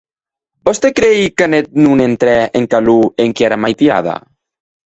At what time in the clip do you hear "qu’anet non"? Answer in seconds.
1.41-1.99